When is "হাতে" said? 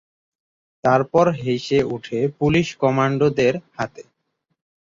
3.77-4.03